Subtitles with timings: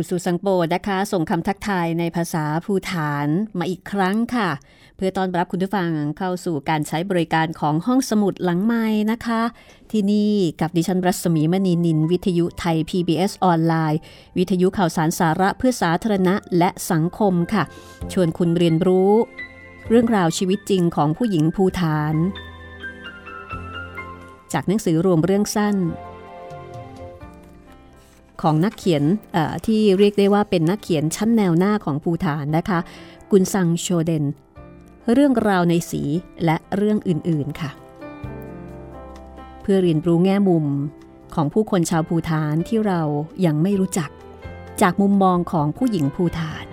[0.00, 4.48] กุสุสังโปนะคะ ส่งคำทักทายในภาษาภูฐานมาอีกครั้งค่ะ
[4.96, 9.42] เพื่อต้อนรับคุณผู้ฟังเข้าสู่การใช้บริการของห้องสมุดหลังไม้นะคะ
[9.92, 14.00] ที่นี่กับดิฉันรัศมีมณีนิน วิทยุไทย PBS ออนไลน์
[14.38, 17.64] วิทยุข่าวสารสาระเพื่อสาธารณะและสังคมค่ะ
[18.12, 19.12] ชวนคุณเรียนรู้
[19.88, 22.14] เรื่องราวชีวิตจริงของผู้หญิงภูฐาน
[24.52, 25.76] จากหนังสือรวมเรื่องสั้น
[28.42, 29.02] ของนักเขียน
[29.66, 32.78] ที่เรียกได้ว่าเป็นนักเขียนชั้นแนวหน้าของภูฐานนะคะ
[33.30, 34.24] กุนซังโชเดน
[35.12, 36.02] เรื่องราวในสี
[36.44, 37.70] และเรื่องอื่นๆค่ะ
[39.62, 40.66] เพื่อเรียนรู้แง่มุม
[41.34, 43.00] ของผู้คนชาวภูฐานที่เรา
[43.46, 44.10] ยังไม่รู้จัก
[44.82, 46.66] จากมุมมองของผู้หญิงภูฐาน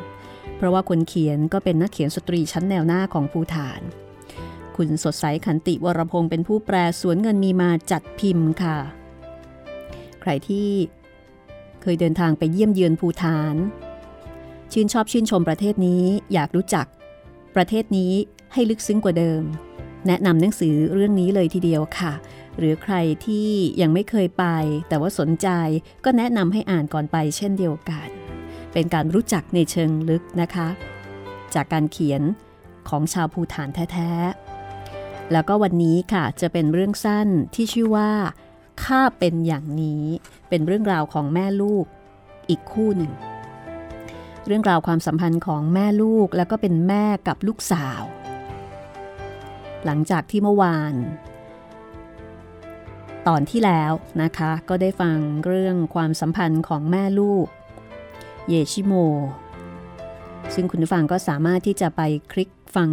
[0.55, 3.81] เพราะว่าคนเขียนก็เป็นนักเขียนสตรีชั้นแนวหน้าของภูฐาน
[4.75, 8.77] คุณสดใสขันติวรพงศ์เป็นผู้แปลสวนเงินมีมาจัดพิมพ์ค่ะ
[10.21, 10.69] ใครที่
[11.93, 13.55] ยเดินทางไปเยี่ยมเยือนภูฐาน
[14.71, 16.03] ชื่นชอบชื่นชมประเทศนี้
[16.33, 16.85] อยากรู้จัก
[17.55, 18.13] ประเทศนี้
[18.53, 19.41] ให้ลึกซึ้งกว่าเดิม
[20.07, 22.13] แนะนำหนังสือเรื่องนี้เลยทีเดียวค่ะ
[22.57, 22.95] หรือใคร
[23.25, 23.49] ที่
[23.81, 24.45] ยังไม่เคยไป
[24.89, 25.47] แต่ว่าสนใจ
[26.05, 28.07] ก็แนะนำให้อ่านก่อนไปเช่นเดียวกัน
[28.73, 30.67] เป็นการรู้จักในเชิงลึกนะคะ
[31.53, 32.21] จากการเขียน
[32.89, 38.11] ของชาวภูฐานแท้ๆแล้วก็วันนี้ค่ะจะเป็นเรื่องสั้นที่ชื่อว่า
[38.83, 40.03] ข้าเป็นอย่างนี้
[40.49, 41.85] เป็นเรื่องราวของแม่ลูก
[42.49, 43.11] อีกคู่หนึ่ง
[44.45, 48.03] เรื่องราวความสัมพันธ์ของแม่ลูกแล้วก็เป็นแม่กับลูกสาว
[49.85, 50.93] หลังจากที่เมื่อวาน
[53.27, 53.91] ตอนที่แล้ว
[54.23, 57.45] นะคะ ก็ได้ฟังเรื่องความสัมพันธ์ของแม่ลูก
[58.49, 58.93] เยชิโม
[60.53, 62.01] ซึ่งคุณผู้ฟังก็สามารถที่จะไป
[62.31, 62.89] คลิกฟัง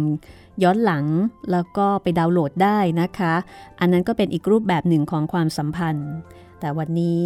[0.63, 1.05] ย้อนหลัง
[1.51, 3.33] แล้วก็ไปดาวน์โหลดได้นะคะ
[3.79, 6.11] อันนั้นก็เป็นอีกรูปแบบหนึ่งของความสัมพันธ์
[6.59, 7.23] แต่วันนี้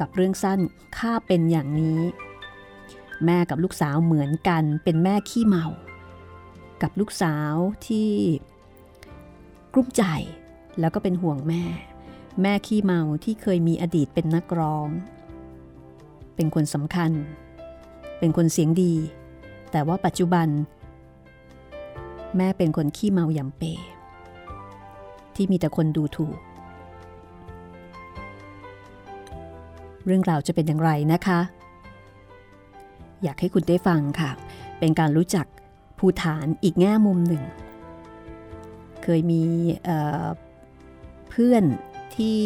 [0.00, 0.60] กับเรื่องสั้น
[0.96, 2.00] ข้าเป็นอย่างนี้
[3.24, 5.66] แม่กับลูกสาวเหมือนกันเป็นแม่ขี้เมา
[6.82, 7.54] กับลูกสาว
[7.86, 8.10] ที่
[9.72, 10.02] กลุ้มใจ
[10.80, 11.64] แล้วก็เป็นห่วงแม่
[12.42, 14.88] แม่ขี้เมาที่เคยมีอดีตเป็นนักร้อง
[16.34, 17.12] เป็นคนสำคัญ
[18.18, 18.94] เป็นคนเสียงดี
[19.70, 20.48] แต่ว่าปัจจุบัน
[22.36, 23.62] แม่เป็นคนขี้เมายำเป
[25.34, 26.38] ที่มีแต่คนดูถูก
[30.06, 31.40] เรื่องราวจะเป็นอย่างไรนะคะ
[33.22, 34.30] อยากให้คุณได้ฟังค่ะ
[34.78, 35.46] เป็นการรู้จัก
[35.98, 37.42] ภูฐานอีกแง่มุมหนึ่ง
[39.02, 39.42] เคยมี
[39.84, 41.64] เเพื่อน
[42.16, 42.40] ที่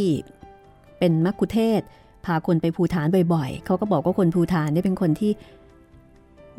[0.98, 1.80] เป็นมักคุเทศ
[2.24, 5.32] พาคนไปภูฐานบ่อยๆ เขาก็บอกว่าคนภูฐานนี่เป็นคนที่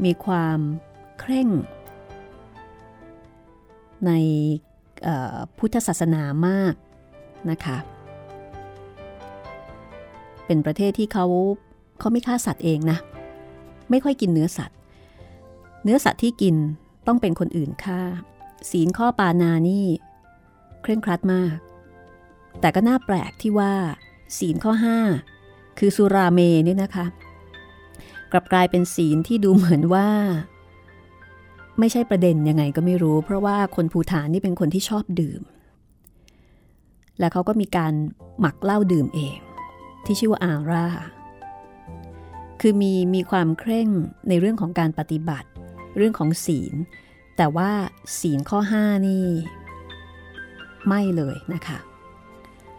[0.05, 0.59] มีความ
[1.19, 1.47] เคร่ง
[4.05, 4.11] ใน
[5.57, 6.73] พุทธศาสนามาก
[7.51, 7.77] นะคะ
[10.45, 11.25] เป็นประเทศที่เขา
[11.99, 12.97] เขาไม่ฆ่าสัตว์เองนะ
[13.89, 14.77] ไม่ค่อยกินเนื้อสัตว์
[15.83, 16.55] เนื้อสัตว์ที่กิน
[17.07, 18.01] ต้องเป็นคนอื่นฆ่า
[18.71, 19.85] ศีลข้อปานานี่
[20.81, 21.55] เคร่งครัดมาก
[22.59, 23.73] แต่ก็น่าแปลกที่ว่า
[24.37, 24.73] ศีลข้อ
[25.25, 27.05] 5 คือสุราเมเนี่ยนะคะ
[28.31, 30.09] กลับกลายเป็นศีลที่ดูเหมือนว่า
[31.79, 35.41] ไม่ใช่ประเด็นยังไงก็ไม่รู้ เพราะว่าคนภูฐานนี่เป็นคนที่ชอบดื่ม
[37.19, 37.93] และเขาก็มีการ
[38.39, 39.37] หมักเหล้าดื่มเอง
[40.05, 40.85] ที่ชื่อว่าอาร่า
[42.61, 43.89] คือมีมีความเคร่ง
[44.29, 45.49] ในเรื่องของการปฏิบัติ
[45.97, 46.73] เรื่องของศีล
[47.37, 47.69] แต่ว่า
[48.19, 49.25] ศีลข้อ 5 นี่
[50.87, 51.77] ไม่เลยนะคะ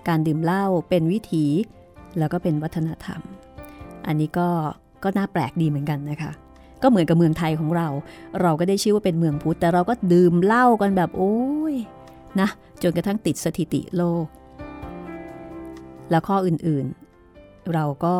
[0.09, 1.45] การดื่มเหล้าเป็นวิถี
[2.19, 3.21] แล้วก็เป็นวัฒนธรรม
[4.06, 4.49] อันนี้ก็
[5.03, 6.33] ก็น่าแปลกดีเหมือนกันนะคะ
[6.83, 7.89] ก็เหมือนกับเมืองไทยของเรา
[8.43, 11.37] เราก็ได้ชื่อว่าเป็นเมืองพุทธแต่เราก็ดื่มเหล้ากันแบบโอ้
[11.73, 11.75] ย
[12.41, 12.49] นะ
[12.83, 14.26] จนกระทั่งติดสถิติโลก
[16.11, 18.17] แล้วข้ออื่นๆ เราก็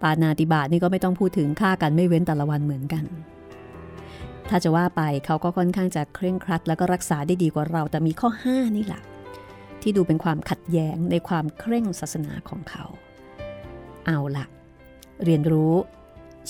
[0.00, 3.04] ปานาติบาตนี่ก็ไม่ต้องพูดถึงฆ่ากันไม่เว้นแต่ละวันเหมือนกัน
[4.48, 9.02] ถ้าจะว่าไปเขาก็ค่อนข้างจะเคร่งครัด แล้วก็รักษาได้ดีกว่าเรา แต่มีข้อ 5 นี่แหละ
[9.82, 12.84] ที่ดูเป็นความขัดแย้งในความเคร่งศาสนาของเขา
[14.06, 14.44] เอาละ
[15.24, 15.74] เรียนรู้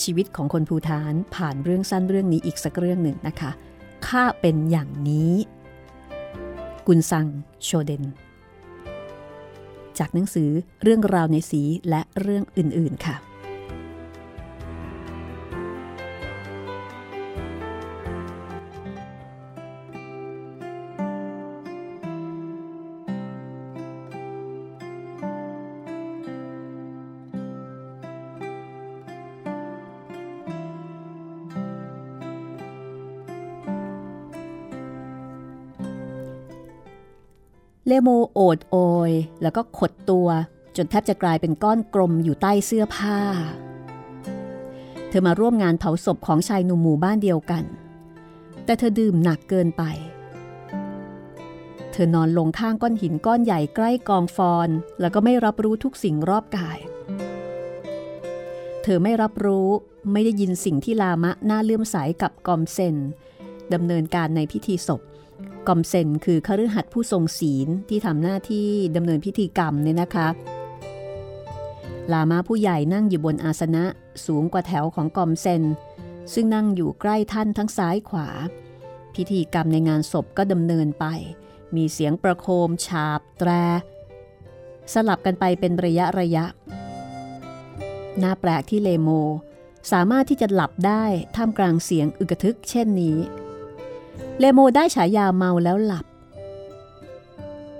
[0.03, 3.51] ชีวิตของคนภูฐานผ่านเรื่องสั้นเรื่องนี้อีกสักเรื่องหนึ่งนะคะ
[4.07, 5.33] ข้าเป็นอย่างนี้
[6.87, 7.27] กุนซัง
[7.63, 8.03] โชเดน
[9.99, 10.49] จากหนังสือ
[10.83, 13.15] เรื่องราวในสีและเรื่องอื่น ๆ ค่ะ
[37.93, 38.77] เลโมโอดโอ
[39.09, 40.27] ย แล้วก็ขดตัว
[40.75, 43.19] จนแทบจะกลายเป็นก้อนกลมอยู่ใต้เสื้อผ้า
[45.09, 47.63] เธอมาร่วมงานเผาศพของชายหนุ่มหมู่บ้านเดียวกัน
[48.65, 49.83] แต่เธอดื่มหนักเกินไป
[51.91, 54.69] เธอนอนลงข้างก้อนหินก้อนใหญ่ใกล้กองฟอน
[54.99, 56.79] แล้วก็ไม่รับรู้ทุกสิ่งรอบกาย
[58.83, 59.67] เธอไม่รับรู้
[60.11, 62.95] ไม่ได้ยินสิ่งที่ลามะน่าเลื่อมใสกับกอมเซน
[63.73, 65.01] ดำเนินการในพิธีศพ
[65.67, 70.27] กอมเซนคือคฤหัสถ์ผู้ทรงศีลที่ทำหน้าที่ดำเนินพิธีกรรมเนี่ยนะคะ
[72.11, 73.83] ลามาผู้ใหญ่นั่งอยู่บนอาสนะ
[74.25, 75.63] สูงกว่าแถวของกอมเซน
[76.33, 78.27] ซึ่งนั่งอยู่ใกล้ท่านทั้งซ้ายขวา
[79.15, 81.05] พิธีกรรมในงานศพก็ดำเนินไป
[81.75, 83.49] มีเสียงประโคม ฉาบ แตร
[84.93, 86.45] สลับกันไปเป็นระยะระยะ
[88.21, 89.09] น่าแปลกที่เลโม
[89.91, 91.03] สามารถที่จะหลับได้
[91.35, 93.17] ท่ามกลางเสียงอึกทึกเช่นนี้
[94.43, 96.05] เลโมได้ฉายาเมาแล้วหลับ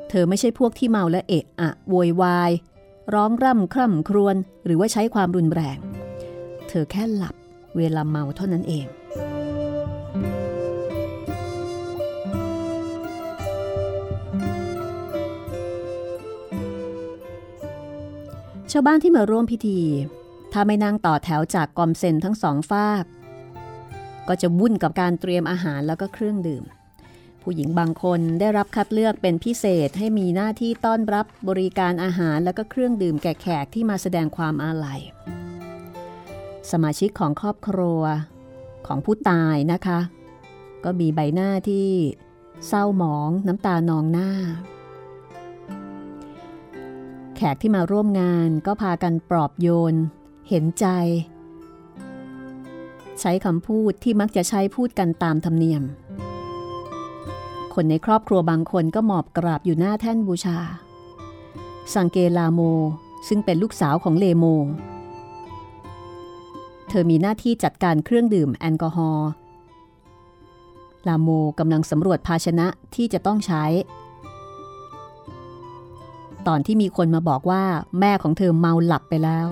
[0.10, 2.52] เธอไม่ใช่พวกที่เมาและเอะอะโวยวาย
[3.14, 5.78] ร้องร่ำคร่ำครวญหรือว่าใช้ความรุนแรง
[6.68, 7.36] เธอแค่หลับ
[7.78, 8.86] เวลาเมาเท่านั้นเอง
[18.72, 19.80] ชาวบ้านที่มาร่วมพิธี
[20.52, 23.06] ถ้าไม่นั่งต่อแถวจากกอมเซนทั้งสองฝาก
[24.28, 26.64] ก็จะวุ่นกับการเตรียมอาหารแล้วก็เครื่องดื่ม
[27.42, 35.00] ผู้หญิงบางคนได้รับคัดเลือกเป็นพิเศษให้มีหน้าที่ต้อนรับบริการอาหารแล้วก็เครื่องดื่มแก่แขกที่มาแสดงความอาลัย
[36.72, 38.02] สมาชิกของครอบครัว
[38.88, 40.00] ของผู้ตายนะคะ
[40.84, 41.90] ก็มีใบหน้าที่
[42.68, 44.30] เศร้าหมองน้ำตานองหน้า
[47.36, 49.96] แขกที่มาร่วมงานก็พากันปลอบโยน
[50.50, 50.88] เห็นใจ
[53.22, 55.84] ใช้คำพูดที่มักจะใช้พูดกันตามธรรมเนียม
[57.74, 60.58] คนในครอบครัวบางคนก็หมอบกราบอยู่หน้าแท่นบูชา
[61.96, 62.62] สังเกลาโม
[63.28, 64.46] ซึ่งเป็นลูกสาวของเลโม
[66.90, 69.30] เธอมีหน้าที่จัดการเครื่องดื่มแอลกอฮอล์
[71.08, 73.64] ลาโมกำลังสำรวจภาชนะที่จะต้องใช้
[76.48, 77.64] ตอนที่มีคนมาบอกว่า
[78.00, 79.48] แม่ของเธอเมาหลับไปแล้ว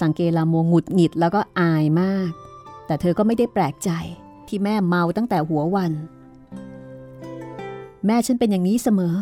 [0.00, 2.30] สังเกลาโมหงุดหงิดแล้วก็อายมาก
[2.86, 3.90] แต่เธอก็ไม่ได้แปลกใจ
[4.48, 5.92] ที่แม่เมาตั้งแต่หัววัน
[8.06, 9.14] แม่ฉันเป็นอย่างนี้เสมอ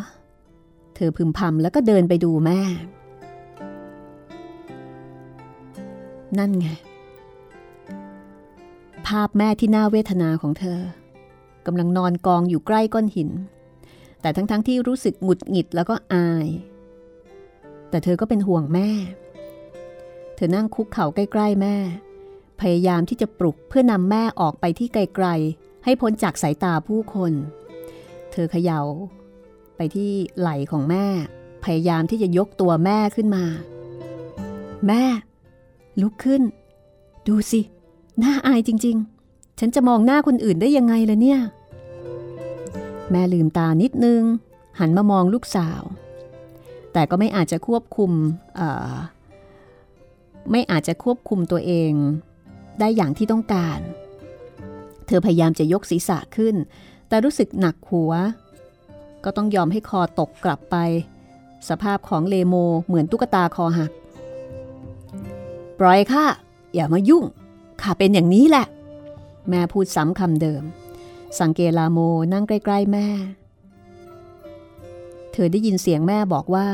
[0.97, 2.61] เธอพึมพำแล้วก็เดินไปดูแม่
[6.39, 6.69] นั่นไง
[9.07, 10.81] ภาพแม่ที่น่าเวทนาของเธอ
[11.67, 13.31] กำลังนอนกองอยู่ใกล้ก้อนหิน
[14.21, 16.49] แต่ทั้งๆทที่รู้สึกหงุดหงิดแล้วก็อาย
[17.91, 18.89] แต่เธอก็เป็นห่วงแม่
[20.37, 21.77] เธอนั่งคุกเข่าใกล้ ๆ แม่
[22.61, 27.33] พยายามที่จะปลุกเพื่อนำแม่ออกไปที่ไกลๆ ให้พ้นจากสายตาผู้คน
[28.31, 28.81] เธอเขยา่า
[29.77, 31.07] ไปที่ไหล่ของแม่
[31.65, 33.45] พยายามที่จะยกตัวแม่ขึ้นมา
[34.87, 35.05] แม่
[36.01, 36.43] ลุกขึ้น
[37.29, 37.61] ดูสิ
[38.23, 38.97] น่าอายจริง
[39.29, 41.41] ๆ ฉันจะมองหน้าคนอื่นได้ยังไงล่ะเนี่ย
[43.11, 44.23] แม่ลืมตานิดนึง
[44.79, 45.83] หันมามองลูกสาว
[46.93, 48.13] แต่ก็ไม่อาจจะควบคุม
[50.51, 51.93] ไม่อาจจะควบคุมตัวเอง
[52.81, 53.79] ได้อย่างที่ต้องการ
[55.07, 56.55] เธอพยายามจะยกศีรษะขึ้น
[57.09, 58.13] แต่รู้สึกหนักหัว
[59.25, 60.77] ก็ต้องยอมให้คอตกกลับไป
[61.69, 62.55] สภาพของเลโม
[62.87, 63.91] เหมือนตุ๊กตาคอหัก
[65.79, 66.27] ปล่อยค่ะ
[66.75, 67.25] อย่ามายุ่ง
[67.81, 68.67] ข้าเป็นอย่างนี้แหละ
[69.49, 70.63] แม่พูดซ้ำคำเดิม
[71.39, 71.99] สังเกลาโม
[72.33, 73.07] นั่งใกล้ ๆ แม่
[75.33, 76.67] เธอได้ยินเสียงแม่บอกว่า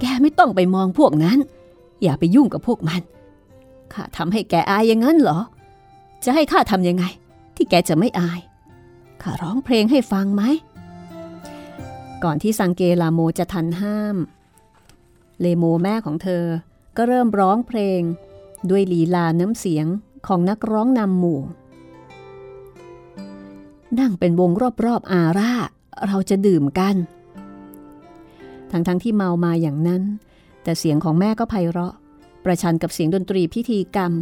[0.00, 1.38] แกไม่ต้องไปมองพวกนั้น
[2.02, 3.00] อย่าไปยุ่งกับพวกมัน
[3.94, 5.38] ข้าทำให้แกอายอย่างนั้นเหรอ
[6.24, 7.04] จะให้ข้าทำยังไง
[7.56, 8.40] ที่แกจะไม่อาย
[9.22, 10.42] ข้าร้องเพลงให้ฟังไหม
[12.24, 14.16] ก่อนที่สังเกลาโมจะทันห้าม
[15.40, 16.44] เลโมแม่ของเธอ
[16.96, 18.00] ก็เริ่มร้องเพลง
[18.70, 19.86] ด้วยลีลาน้ำเสียง
[20.26, 21.40] ของนักร้องนำหมู่
[23.98, 24.50] นั่งเป็นวง
[24.84, 25.52] รอบๆอาร่า
[26.06, 26.96] เราจะดื่มกัน
[28.70, 30.02] ทั้งๆทที่เมามาอย่างนั้น
[30.62, 31.94] แต่เสียงของแม่ก็ไพเราะ
[32.44, 34.12] ประชันกับเสียงดนตรีพิธีกรรม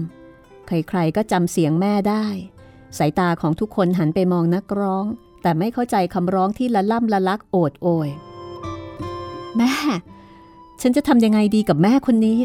[0.66, 2.26] ใครๆก็จำเสียงแม่ได้
[2.98, 5.04] สายตาของทุกคนหันไปมองนักร้อง
[5.42, 8.08] แต่ไม่เข้าใจคำร้องที่ละล่ำละลักโอดโอย
[9.56, 9.72] แม่
[10.80, 12.38] ฉันจะทำยังไงดีกับแม่คนนี้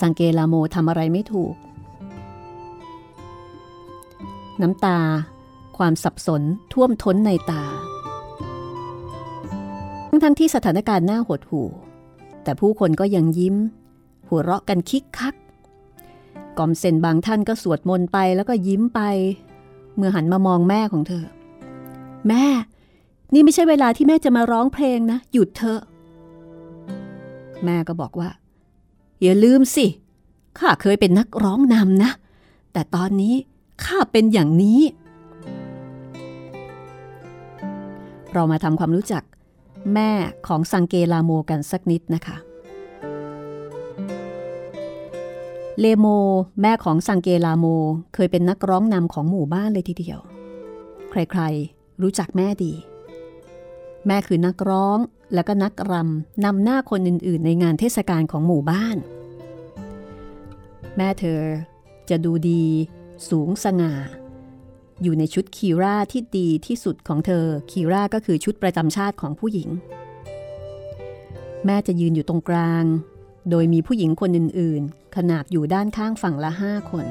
[0.00, 1.54] สังเกลาโมทำอะไรไม่ถูก
[4.62, 4.98] น้ำตา
[5.78, 7.64] ความสับสนท่วมท้นในตา
[10.24, 11.68] ทั้งที่สถานการณ์น่าหดหู่
[12.46, 13.56] แต่ผู้คนก็ยังยิ้ม
[14.28, 15.34] หัวเราะกันคิกคัก
[16.58, 19.00] กอมเซนบางท่านก็สวดมนต์ไปแล้วก็ยิ้มไป
[19.96, 21.24] เมื่อหันมามองแม่ของเธอ
[22.28, 22.44] แม่
[23.34, 25.80] นี่ไม่ใช่เวลาที่แม่จะมาร้องเพลงนะ หยุดเถอะ
[27.64, 28.28] แม่ก็บอกว่า
[29.22, 29.86] อย่าลืมสิ
[30.58, 32.10] ข้าเคยเป็นนักร้องนำนะ
[32.72, 33.34] แต่ตอนนี้
[33.84, 34.80] ข้าเป็นอย่างนี้
[38.32, 39.22] เรามาทำความรู้จัก
[39.94, 40.10] แม่
[40.46, 42.36] ของสังเกลาโมกันสักนิดนะคะ
[45.80, 46.06] เลโม
[46.60, 47.66] แม่ของสังเกลาโม
[48.14, 50.18] เคยเป็นนักร้องนำของหมู่บ้านเลยทีเดียว
[51.10, 52.72] ใครๆ รู้จักแม่ดี
[54.06, 54.98] แม่คือนักร้อง
[55.34, 58.96] แล้วก็นักรำนำหน้าคนอื่นๆ ในงานเทศกาลของหมู่บ้าน
[60.96, 61.42] แม่เธอ
[62.10, 62.64] จะดูดี
[63.28, 63.92] สูงสง่า
[65.02, 69.68] อยู่ในชุดคีร่าที่ดีที่สุดของเธอ คีร่าก็คือชุดประจำชาติของผู้หญิง
[71.64, 72.84] แม่จะยืนอยู่ตรงกลาง
[73.50, 77.06] โดยมีผู้หญิงคนอื่นๆ ขนาบอยู่ด้านข้างฝั่งละห้าคน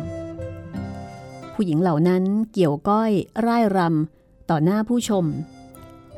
[1.53, 2.23] ผู้หญิงเหล่านั้น
[2.53, 3.11] เกี่ยวก้อย
[3.45, 5.25] ร่ายรำต่อหน้าผู้ชม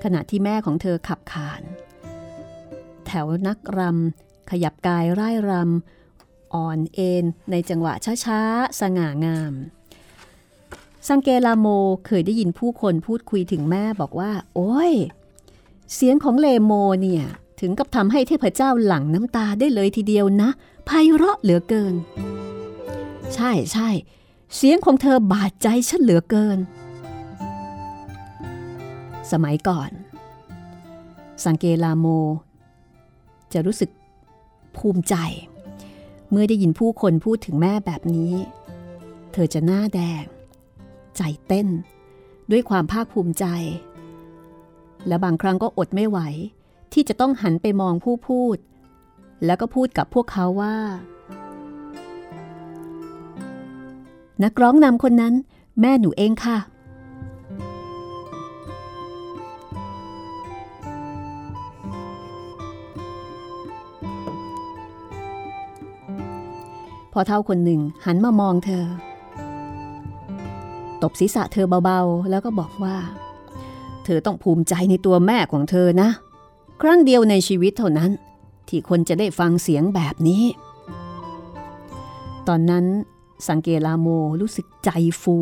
[0.03, 1.61] ขณะที่แม่ของเธอขับขาน
[3.05, 7.93] แถวนักรำขยับกายร่ายรำอ่อนเอ็นในจังหวะ
[8.25, 9.53] ช้าๆ สง่างาม
[11.09, 11.67] สังเกลาโม
[12.05, 14.93] เคยได้ยินผู้คนพูดคุยถึงแม่บอกว่า โอ้ย
[15.93, 17.23] เสียงของเลโมเนี่ย
[17.59, 20.49] ถึงกับทำให้เทพเจ้าหลั่งน้ำตาได้เลยทีเดียวนะ
[20.85, 21.95] ไพเราะเหลือเกิน
[23.33, 23.89] ใช่ใช่
[24.55, 26.59] เสียงของเธอบาดใจฉันเหลือเกิน
[29.31, 29.91] สมัยก่อน
[31.45, 32.05] สังเกลาโม
[33.53, 33.89] จะรู้สึก
[34.77, 35.15] ภูมิใจ
[36.29, 38.33] เมื่อได้ยินผู้คนพูดถึงแม่แบบนี้
[39.33, 40.23] เธอจะหน้าแดง
[41.17, 41.67] ใจเต้น
[42.51, 43.45] ด้วยความภาคภูมิใจ
[45.07, 46.19] และบางครั้งก็อดไม่ไหว
[46.93, 48.57] ที่จะต้องหันไปมองผู้พูด
[49.45, 50.77] แล้วก็พูดกับพวกเขาว่า
[54.43, 55.33] นักร้องนำคนนั้น
[55.81, 56.57] แม่หนูเองค่ะ
[67.13, 68.85] พอเท่าคนหนึ่งหันมามองเธอ
[71.03, 72.95] ตบศีรษะเธอเบาๆ แล้วก็บอกว่า
[74.03, 76.09] เธอต้องภูมิใจในตัวแม่ของเธอนะ
[76.81, 78.11] ครั้งเดียวในชีวิตเท่านั้น
[78.67, 80.43] ที่คนจะได้ฟังเสียงแบบนี้
[82.47, 82.85] ตอนนั้น
[83.47, 84.07] สังเกลาโม
[84.41, 84.89] รู้สึกใจ
[85.21, 85.37] ฟู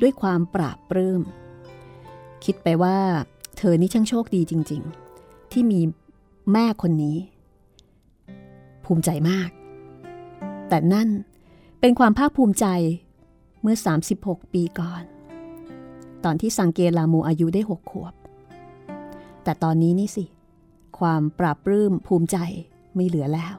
[0.00, 1.20] ด้วยความปราบปลื้ม
[2.44, 2.98] คิดไปว่า
[3.58, 4.82] เธอนี่ช่างโชคดีจริง
[5.16, 5.80] ๆ ที่มี
[6.52, 7.16] แม่คนนี้
[8.84, 9.50] ภูมิใจมาก
[10.68, 11.08] แต่นั่น
[11.80, 12.66] เป็นความภาคภูมิใจ
[13.62, 13.76] เมื่อ
[14.16, 15.02] 36 ปีก่อน
[16.24, 18.14] ตอนที่สังเกลาโมอายุได้หกขวบ
[19.44, 20.24] แต่ตอนนี้นี่สิ
[20.98, 22.36] ความปราบปลื้มภูมิใจ
[22.94, 23.54] ไม่เหลือแล้ว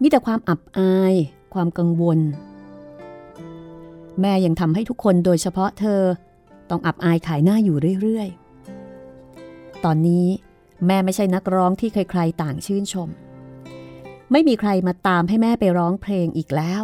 [0.00, 1.14] มีแต่ความอับอาย
[1.54, 2.18] ความกังวล
[4.20, 6.02] แม่ยังทำให้ทุกคนโดยเฉพาะเธอ
[6.70, 10.26] ต้องอับอายขายหน้าอยู่เรื่อยๆ ตอนนี้
[10.86, 13.08] แม่ไม่ใช่นักร้องที่ใครๆต่างชื่นชม
[14.32, 16.82] ไม่มีใครมาตามให้แม่ไปร้องเพลงอีกแล้ว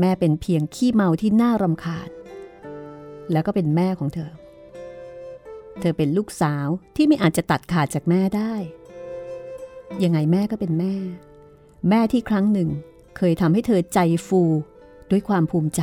[0.00, 2.08] แม่เป็นเพียงขี้เมาที่น่ารำคาญ
[3.32, 4.32] แล้วก็เป็นแม่ของเธอ
[5.80, 8.54] เธอเป็นลูกสาวที่ไม่อาจจะตัดขาดจากแม่ได้
[10.02, 10.94] ยังไงแม่ก็เป็นแม่
[11.88, 12.68] แม่ที่ครั้งหนึ่ง
[13.16, 14.42] เคยทำให้เธอใจฟู
[15.10, 15.82] ด้วยความภูมิใจ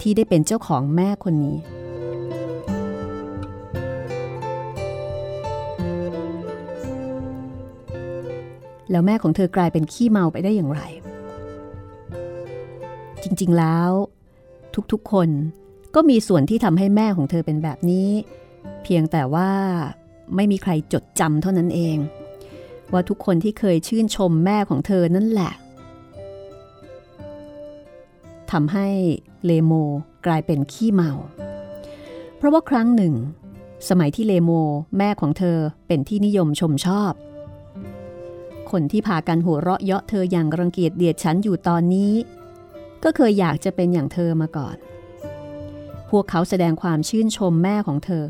[0.00, 1.58] ที่ได้เป็นเจ้าของแม่คนนี้
[8.90, 10.82] แล้วแม่ของเธอกลายเป็นขี้เมาไปได้อย่างไร
[13.22, 13.90] จริงๆแล้ว
[14.92, 15.28] ทุกๆคน
[15.94, 18.10] ก็มีส่วนที่ทำให้แม่ของเธอเป็นแบบนี้
[18.82, 19.50] เพียงแต่ว่า
[20.34, 21.96] ไม่มีใครจดจำเท่านั้นเอง
[22.92, 25.52] ว่าทุกคนที่เคยชื่นชมแม่ของเธอนั่นแหละ
[28.50, 28.88] ทำให้
[29.44, 29.72] เลโม
[30.26, 31.12] กลายเป็นขี้เมา
[32.36, 33.14] เพราะว่าครั้งหนึ่ง
[33.88, 34.50] สมัยที่เลโม
[34.98, 37.12] แม่ของเธอเป็นที่นิยมชมชอบ
[38.70, 42.12] คนที่พากันหัวเราะเยาะเธออย่างรังเกียจเดียดฉันอยู่ตอนนี้
[43.04, 44.76] ก็เคยอยากจะเป็นอย่างเธอมาก่อน
[46.10, 48.26] พวกเขาแสดงความชื่นชมแม่ของเธอ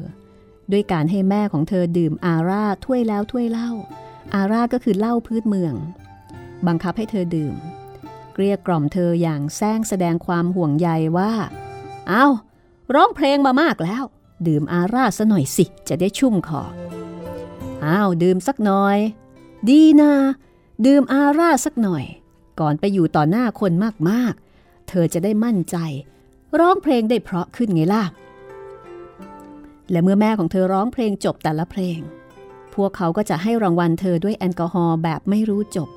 [0.73, 3.71] ด้วยการให้แม่ของเธอดื่มอาร่าถ้วยแล้วถ้วยเล่า
[4.35, 5.75] อาร่าก็คือเหล้าพื้นเมือง
[6.67, 7.55] บังคับให้เธอดื่ม
[8.33, 11.33] เกลี้ยกล่อมเธออย่างแซงแสดงความห่วงใยว่า
[12.09, 12.27] เอา
[12.95, 14.05] ร้องเพลงมามากแล้ว
[14.47, 16.63] ดื่มอาร่าซะหน่อยสิ จะได้ชุ่มคอ
[17.85, 18.99] อ้าว ดื่มสักหน่อย
[19.71, 20.13] ดีนะ
[20.87, 22.05] ดื่มอาร่าสักหน่อย
[22.61, 23.73] ก่อนไปอยู่ต่อหน้าคน
[24.11, 24.48] มากๆ
[24.89, 25.77] เธอจะได้มั่นใจ
[26.61, 28.05] ร้องเพลงได้เพราะขึ้นไงล่ะ
[29.91, 31.99] และเมื่อแม่ของเธอร้องเพลงจบแต่ละเพลง
[32.75, 35.89] พวกเขาก็จะให้รางวัลเธอด้วยแอลกอฮอล์แบบไม่รู้จบ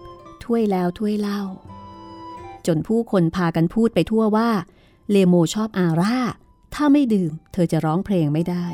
[0.43, 1.41] ถ้วยแล้วถ้วยเล่า
[2.67, 4.49] จนผู้คนพากันพูดไปทั่วว่า
[5.11, 6.17] เลโมชอบอาร่า
[6.73, 8.65] ถ้าไม่ดื่ม เธอจะร้องเพลงไม่ได้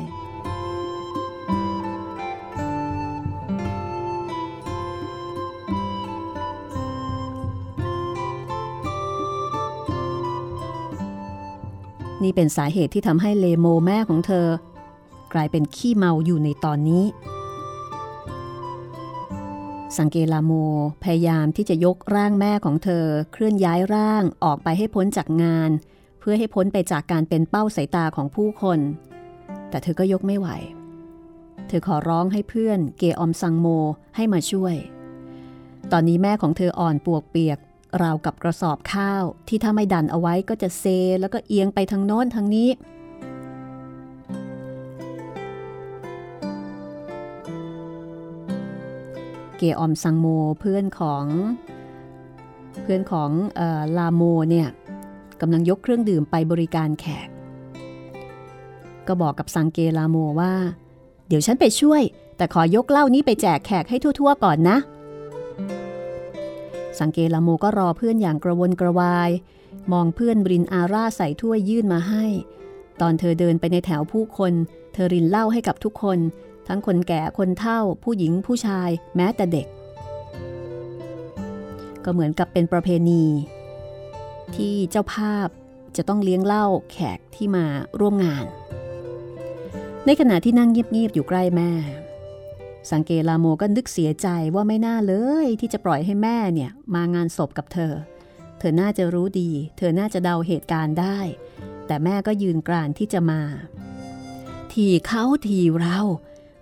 [12.22, 14.46] นี่เป็นสาเหตุที่ทำให้เลโมแม่ของเธอ
[15.32, 17.04] กลายเป็นขี้เมาอยู่ในตอนนี้
[19.98, 20.52] สังเกลาโม
[21.04, 25.70] พยายามที่จะยกร่างแม่ของเธอ เคลื่อนย้ายร่างออกไปให้พ้นจากงาน
[26.20, 28.78] เพื่อให้พ้นไปจากการเป็นเป้าสายตาของผู้คน
[29.68, 30.48] แต่เธอก็ยกไม่ไหว
[31.68, 33.66] เธอขอร้องให้เพื่อนเกออมซังโม
[34.16, 34.74] ให้มาช่วย
[35.92, 37.58] ตอนนี้แม่ของเธออ่อนปวกเปียก
[38.02, 40.84] ราวกับกระสอบข้าวที่ถ้าไม่ดันเอาไว้ก็จะเซ
[41.20, 42.68] แล้วก็เอียงไปทางโน้นทางนี้
[49.56, 50.26] เกออมซังโม
[50.60, 51.24] เพื่อนของ
[52.82, 54.68] เพื่อนของออลาโมเนี่ย
[55.40, 57.28] กำลังยกเครื่องดื่มไปบริการแขก
[59.06, 60.54] ก็บอกกับสังเกลาโมว่า
[61.28, 62.02] เดี๋ยวฉันไปช่วย
[62.36, 64.78] แต่ขอยกเหล้านี้ไปแจกแขกให้ทั่ว ๆ ก่อนนะ
[67.00, 69.30] สังเกลาโมก็รอเพื่อนอย่างกระวนกระวาย
[69.92, 72.24] มองเพื่อนรินอาร่าใส่ถ้วยยื่นมาให้
[73.00, 74.52] ตอนเธอเดินไปในแถวผู้คน
[74.92, 76.18] เธอรินเหล้าให้กับทุกคน
[76.68, 79.66] ทั้งคนแก่คนเฒ่า ผู้หญิงผู้ชาย แม้แต่เด็ก
[82.04, 83.24] ก็เหมือนกับเป็นประเพณี
[84.56, 85.48] ที่เจ้าภาพ
[85.96, 87.64] จะต้องเลี้ยงเหล้าแขกที่มา
[88.00, 88.44] ร่วมงาน
[90.06, 91.70] ในขณะที่นั่งเงียบๆอยู่ใกล้แม่
[92.90, 97.94] สังเกลาโมก็นึกเสียใจว่าไม่น่าเลยที่จะปล่อยให้แม่เนี่ยมางานศพกับเธอ
[98.58, 101.18] เธอน่าจะรู้ดี เธอน่าจะเดาเหตุการณ์ได้
[101.86, 103.40] แต่แม่ก็ยืนกรานที่จะมา
[104.72, 105.98] ทีเขาทีเรา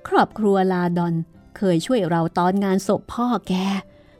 [0.08, 1.14] ครอบครัวลาดอน
[1.56, 3.54] เคยช่วยเราตอนงานศพพ่อแก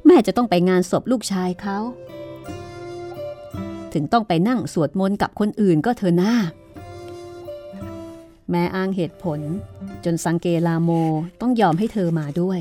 [0.07, 1.79] แม่จะต้องไปงานศพลูกชายเขา
[3.93, 6.35] ถึงต้องไปนั่งสวดมนต์กับคนอื่นก็เธอหน้า
[8.51, 9.41] แม่อ้างเหตุผล
[10.05, 10.91] จนสังเกลาโม
[11.41, 12.61] ต้องยอมให้เธอมาด้วย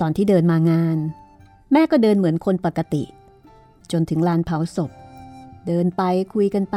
[0.00, 0.98] ตอนที่เดินมางาน
[1.72, 3.04] แม่ก็เดินเหมือนคนปกติ
[3.92, 4.90] จนถึงลานเผาศพ
[5.66, 6.02] เดินไป
[6.34, 6.76] คุยกันไป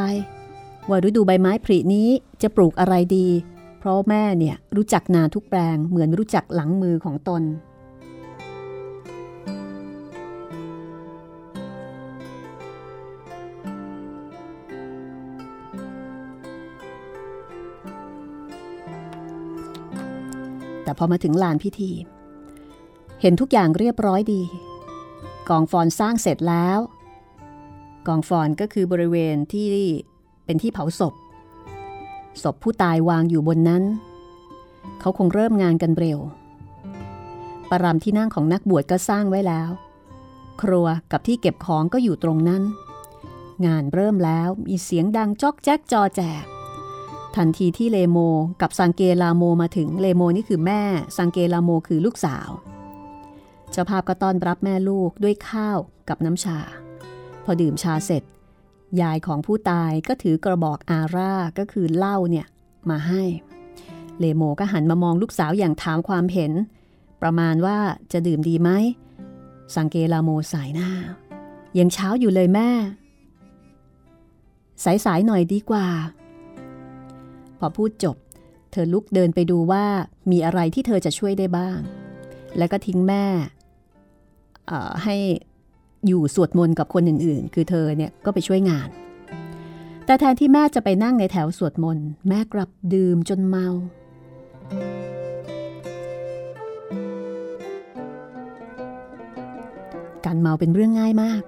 [0.88, 2.08] ว่าฤดูใบไม้ผลินี้
[2.42, 3.26] จะปลูกอะไรดี
[3.78, 7.42] เพราะแม่เนี่ยรู้จักนาทุกแปลงเหมือนรู้จักหลังมือของตน
[20.84, 21.90] แต่พอมาถึงลานพิธี
[23.20, 24.42] เห็นทุกอย่างเรียบร้อยดี
[25.48, 26.78] กองฟอนสร้างเสร็จแล้ว
[28.06, 29.68] กองฟอนก็คือบริเวณที่
[30.44, 31.14] เป็นที่เผาศพ
[32.42, 33.82] ศพผู้ตายวางอยู่บนนั้น
[35.00, 36.18] เขาคงเริ่มงานกันเร็ว
[37.70, 39.70] ปรามที่นั่งของนักบวชก็สร้างไว้แล้ว
[40.62, 42.62] ครัวกับที่เก็บของก็อยู่ตรงนั้น
[43.66, 46.44] งานเริ่มแล้วมีเสียงดังจอกแจ๊กจอแจก
[47.36, 48.18] ทันทีที่เลโม
[48.62, 50.82] กับสังเกลาโมมาถึงเลโมนี่คือแม่
[51.18, 52.48] สังเกลาโมคือลูกสาว
[53.70, 56.58] เจ้าภาพก็ต้อนรับแม่ลูกด้วยข้าวกับน้ำชา
[57.44, 58.22] พอดื่มชาเสร็จ
[59.00, 62.46] ยายของผู้ตายก็ถือกระบอกอาร่าก็คือเหล้าเนี่ย
[62.90, 63.22] มาให้
[64.20, 66.52] เลโมก็หันมามองลูกสาวอย่างถามความเห็น
[67.22, 67.78] ประมาณว่า
[68.12, 68.70] จะดื่มดีไหม
[69.76, 70.90] สังเกลาโมสายหน้า
[71.78, 72.70] ยังเช้าอยู่เลยแม่
[74.84, 75.86] สายสายหน่อยดีกว่า
[77.58, 78.16] พอพูดจบ
[78.70, 79.84] เธอลุกเดินไปดูว่า
[80.30, 81.78] มีอะไรที่เธอจะช่วยได้บ้าง
[82.58, 83.24] แล้วก็ทิ้งแม่
[85.04, 85.16] ให้
[86.06, 88.88] อยู่สวดมนต์กับคนอื่นๆ คือเธอเนี่ยก็ไปช่วยงาน
[90.06, 93.68] แต่แทนที่แม่จะไปนั่งในแถวสวดมนต์แม่กลับดื่มจนเมา
[100.24, 101.42] การเมาเป็นเรื่องง่ายมาก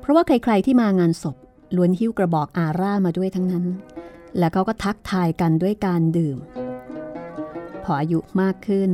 [0.00, 1.36] เพราะว่าใครๆที่มางานศพ
[1.76, 3.64] ล้วนหิ้วกระบอกอาร่ามาด้วยทั้งนั้น
[4.38, 6.38] แล้วเขาก็ทักทายกันด้วยการดื่ม
[7.84, 8.90] พออายุมากขึ้น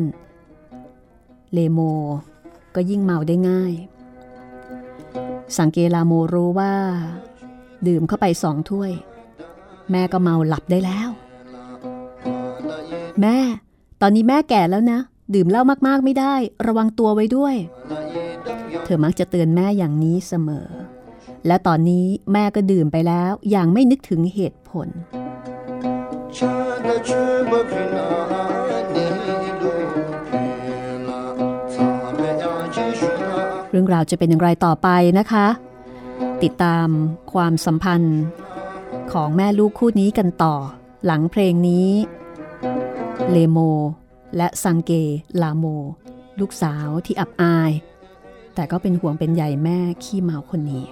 [1.52, 1.80] เลโม
[2.74, 3.72] ก็ยิ่งเมาได้ง่าย
[5.58, 6.74] สังเกลาโมรู้ว่า
[7.86, 8.92] ดื่มเข้าไปสองถ้วย
[9.90, 11.08] แม่ก็เมาหลับได้แล้ว
[13.20, 13.38] แม่
[14.00, 15.00] ตอนนี้แม่แก่แล้วนะ
[15.34, 16.34] ดื่มเหล้ามากๆไม่ได้
[16.66, 17.54] ระวังตัวไว้ด้วย
[18.84, 20.68] เธอมักจะเตือนแม่อย่างนี้เสมอ
[21.46, 24.88] และตอนนี้แม่ก็ดื่มไปแล้วอย่างไม่นึกถึงเหตุผล
[33.70, 35.46] เรื่องราวจะเป็นอย่างไรต่อไปนะคะ
[36.42, 36.88] ติดตาม
[37.32, 38.20] ความสัมพันธ์
[39.12, 40.54] ของแม่ลูกคู่นี้กันต่อ
[41.04, 41.88] หลังเพลงนี้
[43.30, 43.58] เลโม
[44.36, 44.92] และซังเก
[45.42, 45.64] ลาโม
[46.40, 47.70] ลูกสาวที่อับอาย
[48.54, 50.84] แต่ก็เป็นห่วงเป็นใหญ่แม่ขี้เมาคนนี้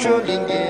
[0.00, 0.69] 这里面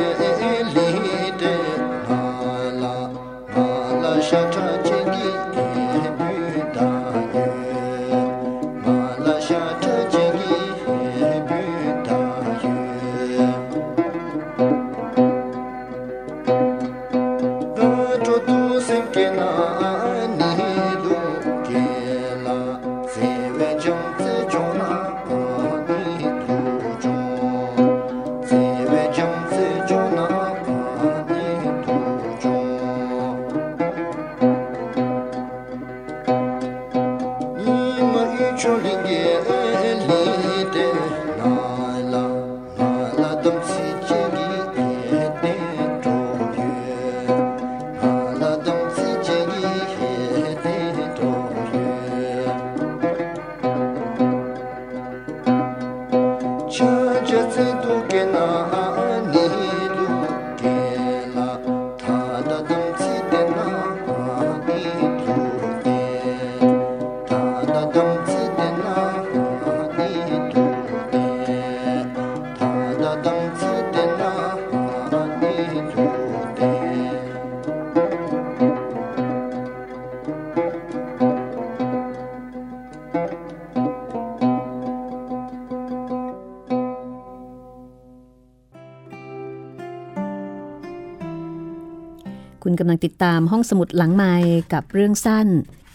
[92.82, 94.34] กำลังติดตามห้องสมุดหลังไม้
[94.72, 95.48] กับเรื่องสั้น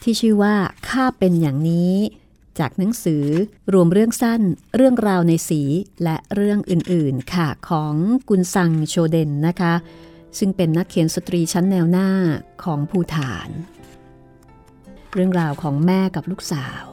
[0.03, 0.55] ที่ชื่อว่า
[0.89, 1.95] ข้าเป็นอย่างนี้
[2.59, 3.25] จากหนังสือ
[3.73, 4.41] รวมเรื่องสั้น
[4.75, 5.61] เรื่องราวในสี
[6.03, 7.93] และเรื่องอื่นๆค่ะของ
[8.29, 9.73] กุนซังโชเดนนะคะ
[10.37, 12.09] ซึ่งเป็นนักเขียนสตรีชั้นแนวหน้า
[12.63, 13.49] ของภูฐาน
[15.13, 16.83] เรื่องราวของแม่กับลูกสาว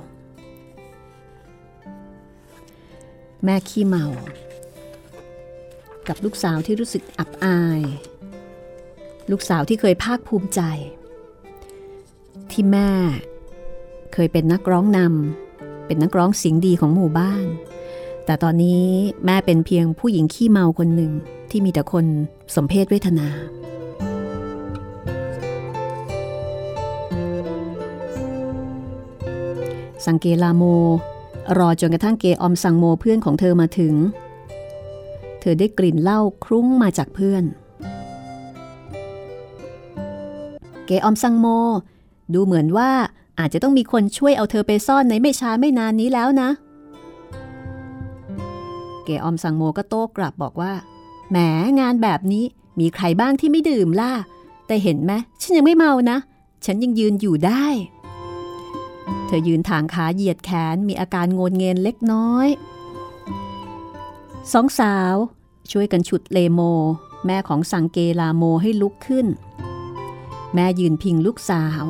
[3.44, 4.06] แม่ขี้เมา
[6.08, 7.82] กับลูกสาวที่รู้สึกอับอาย
[9.30, 10.60] ลูกสาวที่เคยภาคภูมิใจ
[12.50, 12.90] ที่แม่
[14.12, 17.46] เคยเป็นนักร้องนำเป็นนักร้องเสียงดีของหมู่บ้าน
[18.24, 18.86] แต่ตอนนี้
[19.24, 21.12] แม่เป็นเพียงผู้หญิงขี้เมาคนหนึ่ง
[21.50, 22.04] ที่มีแต่คน
[22.54, 23.28] สมเพศเวทนา
[30.06, 30.62] สังเกลาโม
[31.58, 33.94] รอจนกระทั่งเกออมสังโมเพื่อนของเธอมาถึง
[35.40, 37.44] เธอได้กลิ่นเหล้าคลุ้งมาจากเพื่อน
[40.86, 41.46] เกออมสังโม
[42.34, 42.90] ดูเหมือนว่า
[43.38, 46.50] อาจจะต้องมีคนช่วยเอาเธอไปซ่อนในไม่ช้าไม่นานนี้แล้วนะ
[49.04, 50.72] เกออมสังโมก็โต้กลับบอกว่า
[51.30, 51.36] แหม
[51.80, 52.44] งานแบบนี้
[52.80, 54.12] มีใครบ้างที่ไม่ดื่มล่ะ
[54.66, 56.18] แต่เห็นไหมฉันยังไม่เมานะ
[56.64, 57.64] ฉันยังยืนอยู่ได้
[59.26, 62.48] เธอยืนทางขาเหยียดแขนมีอาการโงนเงินเล็กน้อย
[64.52, 65.14] สองสาว
[65.70, 66.60] ช่วยกันฉุดเลโม
[67.26, 69.26] แม่ของสังเกลาโมให้ลุกขึ้น
[70.54, 71.84] แม่ยืนพิงลูกสาว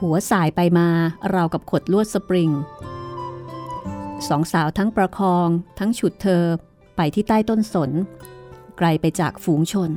[0.00, 0.88] หัวสายไปมา
[1.34, 2.50] ราวกับขดลวดสปริง
[4.28, 6.44] สองสาวทั้งประคอง ทั้งฉุดเธอ
[6.96, 7.90] ไปที่ใต้ต้นสน
[8.78, 9.90] ไกลไปจากฝูงชน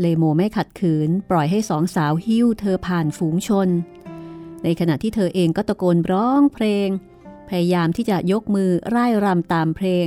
[0.00, 3.68] เลโมไม่ขัดขืน ปล่อยให้สองสาวหิ้วเธอผ่านฝูงชน
[4.62, 6.88] ในขณะที่เธอเองก็ตะโกนร้องเพลง
[7.48, 10.06] พยายามที่จะยกมือร่ายรำตามเพลง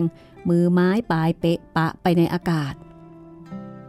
[0.49, 2.73] มือไม้ปลายเปะปะไปในอากาศ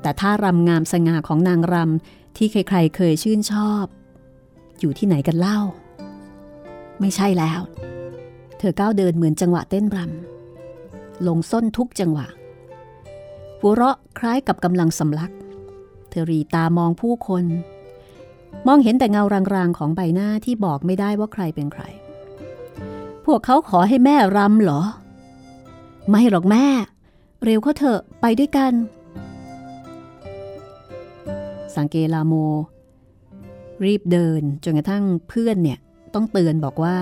[0.03, 3.85] แต่ท่ารำงามสง่าของนางรำ ที่ใครๆเคยชื่นชอบ
[4.81, 5.59] อยู่ที่ไหนกันเล่า
[7.01, 7.61] ไม่ใช่แล้ว
[8.59, 12.27] เธอก้าวเดินเหมือนจังหวะเต้นรำลงส้นทุกจังหวะ
[13.61, 15.33] หัวเราะคล้ายกับกำลังสำลัก
[16.11, 17.45] เธอรีตามองผู้คน
[18.67, 19.23] มองเห็นแต่เงา
[19.55, 21.83] รางๆของใบหน้าที่บอกไม่ได้ว่าใครเป็นใคร
[23.25, 24.81] พวกเขาขอให้แม่รำเหรอ
[26.11, 26.67] ไม่หรอกแม่
[27.45, 28.73] เร็วเขาเถอะไปด้วยกัน
[31.77, 32.35] สังเกลาโม
[33.87, 35.79] รีบเดินจนกระทั่งเพื่อนเนี่ย
[36.15, 36.99] ต้องเตือนบอกว่า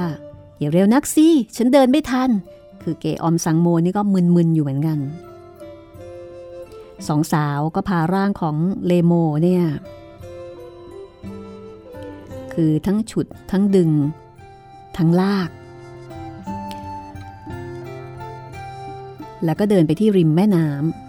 [0.58, 2.30] อย่าเร็วนักสิ ฉันเดินไม่ทัน
[2.82, 4.98] คือเกออมสังโมนี่ก็มึนๆอยู่เหมือนกัน
[7.08, 9.64] สองสาวก็พาร่างของเลโมเนี่ย
[12.52, 13.90] คือทั้งฉุดทั้งดึง
[14.96, 15.50] ทั้งลาก
[19.44, 21.07] แล้วก็เดินไปที่ริมแม่น้ำ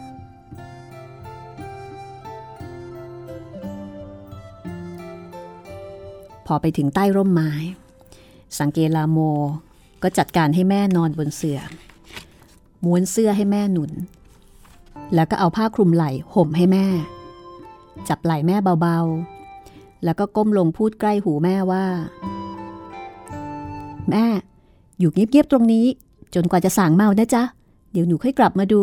[6.51, 7.51] พอไปถึงใต้ร่มไม้
[8.59, 9.17] สังเกลาโม
[10.03, 11.59] ก็จัดการให้แม่นอนบนเสือ่อ
[12.83, 13.91] ม้วนเสื้อให้แม่หนุน
[15.15, 16.85] แล้วก็เอาผ้าคลุมไหล่ห่มให้แม่
[18.09, 21.85] จับไหล่แม่เบาๆ แล้วก็ก้มลงพูดใกล้หูแม่ว่า
[24.09, 24.25] แม่
[24.99, 25.85] อยู่เงียบๆตรงนี้
[26.35, 27.43] จนกว่าจะสางเมานะจ๊ะ
[27.91, 28.81] เดี๋ยวหนูค่อยกลับมาดู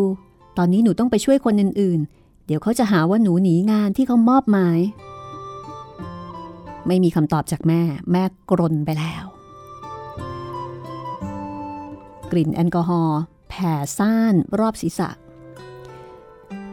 [0.59, 4.79] ตอนนี้หนูต้องไปช่วยคนอื่นๆ เดี๋ยวเขาจะหาว่าหนูหนีงานที่เขามอบหมาย
[6.88, 9.25] ไม่มีคำตอบจากแม่ แม่กรนไปแล้ว
[12.31, 15.11] กลิ่นแอลกอฮอล์แผ่ซ่านรอบศีรษะ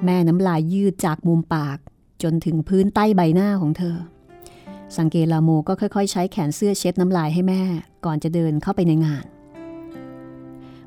[0.05, 1.77] แม่น้ำลายยืดจากมุมปาก
[2.23, 3.97] จนถึงพื้นใต้ใบหน้าของเธอ
[4.97, 7.61] สังเกลาโมก็ค่อยๆ ใช้แขนเสื้อเช็ดน้ำลายให้แม่
[8.05, 9.25] ก่อนจะเดินเข้าไปในงาน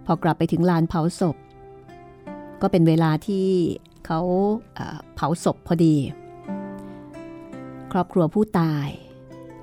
[0.06, 1.36] พอกลับไปถึงลานเผาศพ
[2.62, 3.46] ก็เป็นเวลาที่
[4.06, 4.20] เขา
[5.14, 5.96] เผาศพพอดี
[7.92, 8.88] ครอบครัวผู้ตาย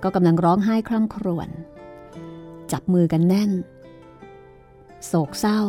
[0.03, 1.49] ก็กำลังร้องไห้คร่ำครวญ
[2.71, 3.51] จับมือกันแน่น
[5.05, 5.59] โศกเศร้า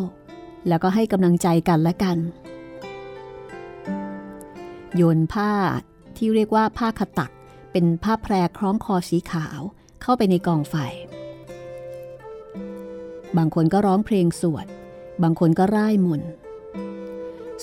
[0.68, 2.18] แล้วก็ให้กำลังใจกันและกัน
[4.96, 5.52] โยนผ้า
[6.16, 7.30] ที่เรียกว่าผ้าขตัก
[7.72, 9.60] เป็นผ้าแพรคล้องคอสีขาว
[10.02, 10.74] เข้าไปในกองไฟ
[13.36, 14.66] บางคนก็ร้องเพลงสวด
[15.22, 16.30] บางคนก็ร่ายมนต์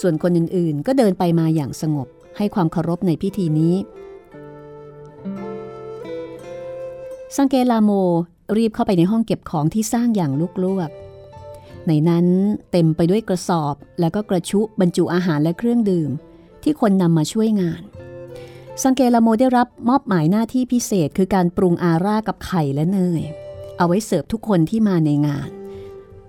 [0.02, 2.08] ส่วนคนอื่นๆ ก็เดินไปมาอย่างสงบ
[2.38, 3.74] ให้ความเคารพในพิธีนี้
[7.38, 7.92] สังเกลาโม
[8.58, 10.90] รีบเข้าไปในห้องเก็บของที่สร้างอย่างลุกลวก
[11.88, 12.26] ในนั้น
[12.72, 16.12] เต็มไปด้วยกระสอบแล้วก็กระชุบรรจุอาหารและเครื่องดื่ม
[16.64, 17.82] ที่คนนำมาช่วยงาน
[18.84, 23.22] สังเกลาโมได้รับมอบหมายหน้าที่พิเศษคือการปรุงอาร่ากับไข่และเนย
[23.78, 25.50] เอาไว้เสิร์ฟทุกคนที่มาในงาน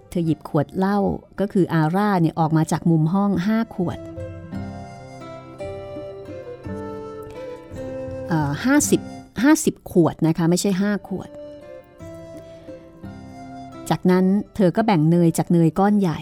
[0.08, 0.98] เธอหยิบขวดเหล้า
[1.40, 3.98] ก็คืออาร่าเนี่ยออกมาจากมุมห้องห้าขวด
[8.64, 9.00] ห้าสิบ
[9.42, 11.30] ห้าสิบขวดนะคะ ไม่ใช่ห้าขวด
[13.90, 14.24] จากนั้น
[14.56, 16.18] เธอก็แบ่งเนยจากเนยก้อนใหญ่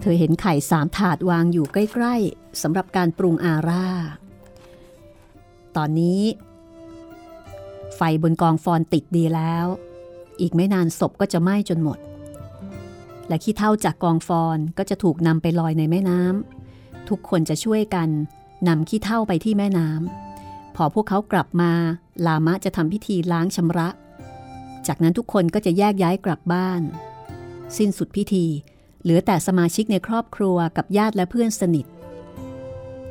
[0.00, 3.86] เธอเห็นไข่สามถาดวางอยู่ใกล้ๆสำหรับการปรุงอาร่า
[5.76, 6.22] ตอนนี้
[7.96, 9.66] ไฟบนกองฟอนติดดีแล้ว
[10.40, 11.98] อีกไม่นานศพก็จะไหม้จนหมด
[13.28, 18.08] และขี้เท่าจากกองฟอนก็จะถูกนำไปลอยในแม่น้ำทุกคนจะช่วยกัน
[18.68, 20.31] นำขี้เท่าไปที่แม่น้ำ
[20.76, 21.72] พอพวกเขากลับมา
[22.26, 23.88] ลามะจะทำพิธีล้างชำระ
[24.86, 26.82] จากนั้นทุกคนก็จะแยกย้ายกลับบ้าน
[27.76, 28.46] สิ้นสุดพิธี
[29.02, 31.86] เหลือแต่สมาชิกในครอบครัวกับญาติและเพื่อนสนิท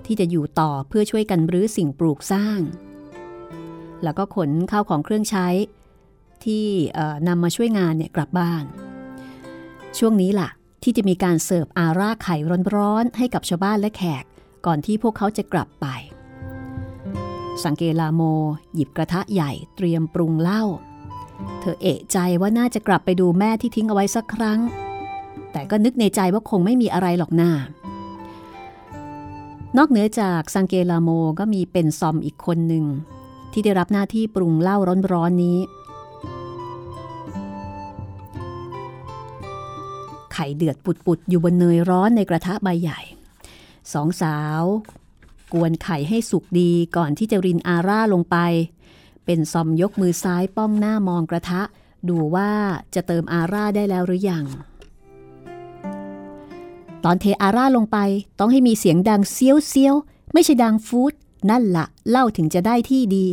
[0.06, 2.60] ที่จะอยู่ต่อเพื่อช่วยกันรื้อสิ่งปลูกสร้าง
[4.04, 5.47] แล้วก็ขนข้าวของเครื่องใช้
[6.45, 6.65] ที่
[7.28, 8.63] นำมาช่วยงานเนี่ยกลับบ้าน
[9.97, 10.50] ช่วงนี้ล่ะ
[10.84, 12.36] ที่จะมีการเสิร์ฟอาราไข่
[12.76, 14.24] ร้อนๆให้กับชาวบ้านและแขก
[14.65, 15.88] ก่อนที่พวกเขาจะกลับไป
[17.65, 18.21] สังเกลาโม
[18.76, 20.63] หยิบกระทะใหญ่เตรียมปรุงเหล้า
[21.60, 24.60] เธอเอะใจว่าน่าจะกลับไปดูแม่ที่ทิ้งเอาไว้สักครั้ง
[25.52, 27.52] แต่ก็นึกในใจว่าคงไม่มีอะไรหรอกหน้า
[29.77, 31.10] นอกเหนือจากสังเกลาโม
[31.40, 32.86] ก็มีเป็นซอมอีกคนหนึ่ง
[33.52, 34.77] ที่ได้รับหน้าที่ปรุงเหล้า
[35.12, 35.60] ร้อนๆนี้
[40.33, 43.00] ไข่เดือดปุดๆอยู่บนเนยร้อนในกระทะใบใหญ่
[43.94, 44.63] สองสาว
[45.54, 48.37] กวนไข่ให้สุกดีก่อนที่จะรินอาร่าลงไป
[49.25, 51.62] เป็นซอมยกมือซ้ายป้องหน้ามองกระทะ
[52.10, 52.52] ดูว่า
[52.95, 54.45] จะเติมอาร่าได้แล้วหรือยัง
[57.04, 57.97] ตอนเทอาร่าลงไป
[58.39, 59.95] ต้องให้มีเสียงดังเซียวเซียว
[60.33, 61.13] ไม่ใช่ดังฟูด
[61.49, 63.25] นั่นละเล่าถึงจะได้ที่ดี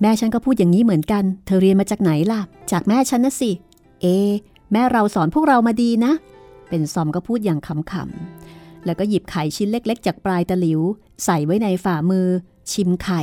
[0.00, 2.40] แม่ฉันก็พูดอย่างนี้เหมือนกัน เธอเรียนมาจากไหนล่ะ
[2.70, 3.50] จากแม่ฉันนะสิ
[4.00, 4.06] เอ
[4.72, 6.12] แม่เราสอนพวกเรามาดีนะ
[6.68, 8.39] เป็นซอมก็พูดอย่างขำๆ
[8.84, 10.80] แล้วก็หยิบไข่ชิ้นเล็กๆ จากปลายตะหลิว
[11.24, 12.26] ใส่ไว้ในฝ่ามือ
[12.72, 13.22] ชิมไข่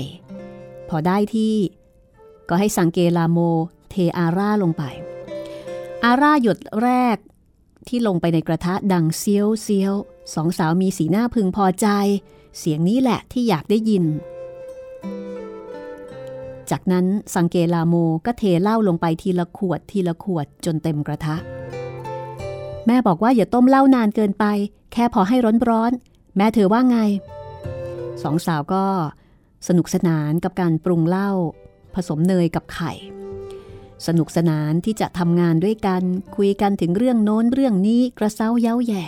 [0.89, 1.55] พอได้ที่
[2.49, 3.39] ก็ให้สังเกลาโม
[3.89, 4.83] เทอาร่าลงไป
[6.03, 7.17] อาร่าหยดแรก
[7.87, 9.93] ที่ลงไปในกระทะดังเซียวเซียว
[10.33, 11.87] สองสาวมีสีหน้าพึงพอใจ
[12.57, 14.05] เสียงนี้แหละที่อยากได้ยิน
[16.71, 17.05] จากนั้น
[17.35, 17.95] สังเกลาโม
[18.25, 21.35] ก็เทเหล้าลงไปทีละขวดทีละขวดจนเต็มกระทะ
[22.87, 24.45] แม่บอกว่าอย่าต้มเหล้านานเกินไป
[24.93, 25.37] แค่พอให้
[25.69, 26.99] ร้อนๆ แม่เธอว่าไง
[28.23, 28.85] สองสาวก็
[29.67, 31.31] สนุกสนานกับการปรุงเหล้า
[31.95, 32.91] ผสมเนยกับไข่
[34.07, 36.03] สนุกสนานที่จะทำงานด้วยกัน
[36.35, 39.05] คุยกันถึงเรื่องโน้นเรื่องนี้กระเซ้าเย้าแย่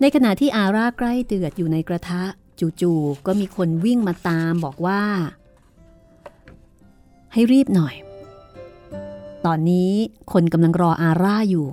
[0.00, 2.22] ในขณะที่อาร่าใกล้เดือดอยู่ในกระทะ
[2.80, 5.02] จู่ๆก็มีคนวิ่งมาตามบอกว่า
[7.32, 7.94] ให้รีบหน่อย
[9.46, 9.92] ตอนนี้
[10.32, 11.66] คนกำลังรออาร่าอยู่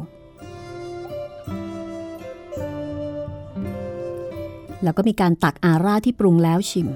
[4.84, 6.90] แล้วก็มีการตักอาร่าที่ปรุงแล้วชิม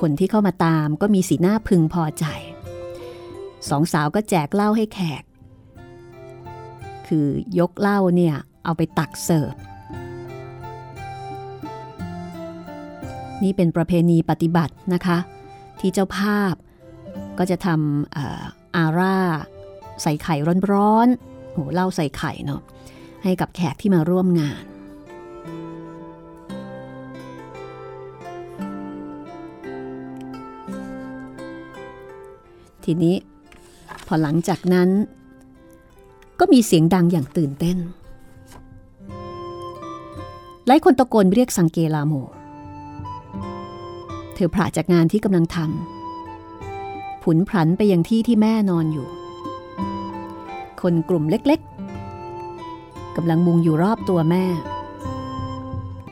[0.00, 2.24] คนที่เข้ามาตามก็มีสีหน้าพึงพอใจ
[3.68, 5.24] สองสาวก็แจกเหล้าให้แขก
[7.06, 7.26] คือ
[7.58, 9.54] ยกเหล้าเนี่ยเอาไปตักเสิร์ฟ
[13.42, 15.18] นี่เป็นประเพณีปฏิบัตินะคะ
[15.80, 16.54] ที่เจ้าภาพ
[17.38, 19.18] ก็จะทำอาร่า
[20.02, 20.34] ใส่ไข่
[20.72, 22.60] ร้อนๆโหเหล้าใส่ไข่เนาะ
[23.24, 24.64] ให้กับแขกที่มาร่วมงาน
[32.84, 33.16] ทีนี้
[34.06, 34.88] พอหลังจากนั้น
[36.40, 37.78] ก็มีเสียงดังอย่างตื่นเต้น
[40.66, 42.12] หลายคนตะโกนเรียกสังเกลาโม
[44.34, 49.06] เธอพระจากงานที่กำลังทำผุนผันไปยังที่ที่แม่นอนอยู่
[50.80, 51.60] คนกลุ่มเล็ก
[53.16, 54.44] กำลังมุงอยู่รอบตัวแม่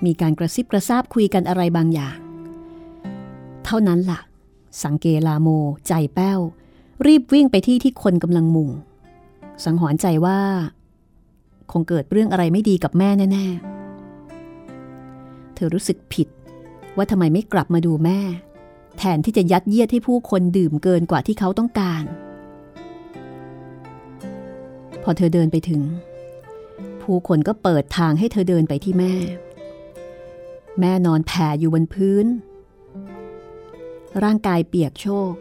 [0.05, 2.17] มีการกระซิบกระซาบคุยกันอะไรบางอย่าง
[3.65, 4.21] เท่านั้นละ่ะ
[4.83, 5.49] สังเกลาโม
[5.89, 6.39] ใจแป้ว
[7.07, 8.71] รีบวิ่งไปที่ที่คนกำลังมุง
[9.65, 10.39] สังหรณ์ใจว่า
[11.73, 13.73] คงเกิดเรื่องอะไรไม่ดีกับแม่แน่ๆ
[15.55, 16.29] เธอรู้สึกผิด
[16.97, 18.19] ว่าทำไมไม่กลับมาดูแม่
[18.99, 22.05] แทนที่จะยัดเยียดให้ผู้คนดื่มเกินกว่าที่เขาต้องการ
[25.03, 25.81] พอเธอเดินไปถึง
[27.03, 29.15] ผู้คนก็เปิดทางให้เธอเดินไปที่แม่
[30.81, 32.27] แม่นอนแผ่อยู่บนพื้น
[34.23, 35.33] ร่างกายเปียกโชก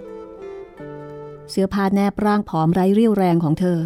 [1.49, 3.79] เสื้อผ้าแนบร่างผอมไร้เรี่ยวแรงของเธอ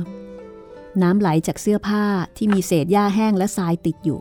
[1.02, 2.04] น้ำไหลจากเสื้อผ้า
[2.38, 4.20] ที่มีเศษหญ้าแห้งและทรายติดอยู่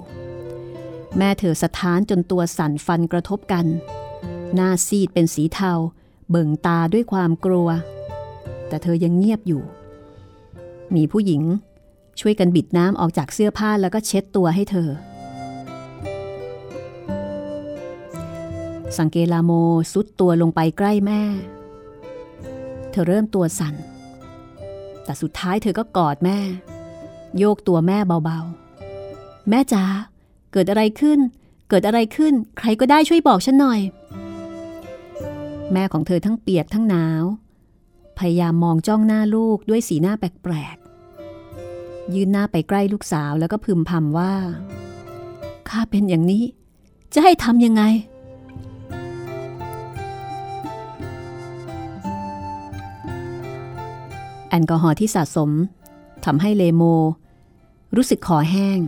[1.18, 3.66] แม่เธอสะท้านจนตัวสั่นฟันกระทบกัน
[4.54, 5.72] หน้าซีดเป็นสีเทา
[6.30, 7.68] เบิ่งตาด้วยความกลัว
[8.68, 9.62] แต่เธอยังเงียบอยู่
[10.94, 11.42] มีผู้หญิง
[12.20, 14.90] ช่วยกันบิดน้ำออกจากเสื้อผ้าแล้วก็เช็ดตัวให้เธอ
[18.98, 19.50] สังเกลาโม
[19.92, 21.22] ซุดตัวลงไปใกล้แม่
[22.90, 23.74] เธอเริ่มตัวสั่น
[25.04, 26.38] แต่สุดท้ายเธอก็กอดแม่
[27.38, 29.84] โยกตัวแม่เบาๆ แม่จ๋า
[30.52, 31.18] เกิดอะไรขึ้น
[31.68, 33.80] เกิดอะไรขึ้น ใครก็ได้ช่วยบอกฉันหน่อย
[35.72, 37.24] แม่ของเธอทั้งเปียกทั้งหนาว
[38.18, 40.83] พยายามมองจ้องหน้าลูกด้วยสีหน้าแปลกๆ
[42.14, 44.32] ยืนหน้าไปใกล้ลูกสาวแล้วก็พึมพำว่า
[45.68, 46.44] ข้าเป็นอย่างนี้
[47.14, 47.82] จะให้ทำยังไง
[54.50, 55.50] แอลกอฮอล์ที่สะสม
[56.24, 56.82] ทำให้เลโม
[57.96, 58.78] รู้สึกคอแห้ง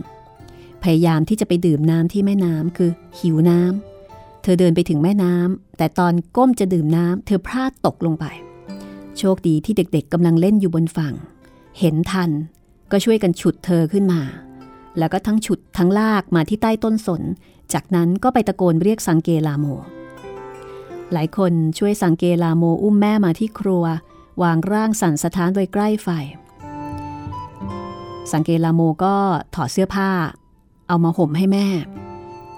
[0.83, 8.25] พยายามที่จะไปดื่มน้ำที่แม่น้ำคือหิวน้ำ เธอเดินไปถึงแม่น้ำ แต่ตอนก้มจะดื่มน้ำ เธอพลาดตกลงไป
[9.17, 11.13] โชคดีที่เด็กๆกำลังเล่นอยู่บนฝั่ง
[11.79, 12.31] เห็นทัน
[12.91, 14.21] ก็ช่วยกันฉุดเธอขึ้นมา
[14.97, 17.21] แล้วก็ทั้งฉุดทั้งลากมาที่ใต้ต้นสน
[17.73, 19.65] จากนั้นก็ไปตะโกนเรียกสังเกลาโม
[21.13, 23.85] หลายคนช่วยสังเกลาโมอุ้มแม่มาที่ครัว
[24.43, 26.09] วางร่างสั่นสะท้านไว้ใกล้ไฟ
[28.33, 29.15] สังเกลาโมก็
[29.55, 30.11] ถอดเสื้อผ้า
[30.87, 31.67] เอามาห่มให้แม่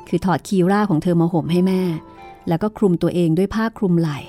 [0.07, 1.81] คือถอดคีร่าของเธอมาห่มให้แม่
[2.47, 4.19] แล้วก็คลุมตัวเองด้วยผ้าคลุมไหล่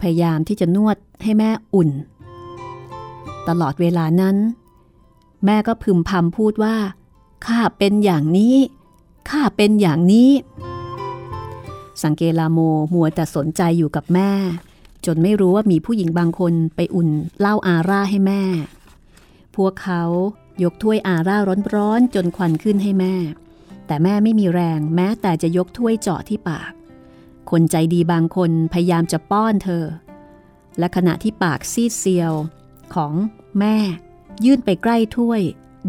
[0.00, 1.90] พยายามที่จะนวดให้แม่อุ่น
[3.48, 4.36] ตลอดเวลานั้น
[5.44, 6.76] แม่ก็พึมพำพูดว่า
[7.46, 8.56] ข้าเป็นอย่างนี้
[9.30, 10.30] ข้าเป็นอย่างนี้
[12.02, 12.58] สังเกลาโม
[12.94, 14.30] มัวแต่สนใจอยู่กับแม่
[15.06, 17.08] จนไม่รู้ว่ามีผู้หญิงบางคนไปอุ่น
[17.40, 18.42] เหล้าอาร่าให้แม่
[19.56, 20.02] พวกเขา
[20.62, 21.36] ยกถ้วยอาร่า
[21.74, 23.14] ร้อนๆจนควันขึ้นให้แม่
[23.86, 26.72] แต่แม่ไม่มีแรงแม้แต่จะยกถ้วยเจาะที่ปาก
[27.50, 29.84] คนใจดีบางคนพยายามจะป้อนเธอ
[30.78, 32.32] และขณะที่ปากซีดเซียว
[32.94, 33.12] ของ
[33.58, 33.76] แม่
[34.44, 35.40] ยื่นไปใกล้ถ้วย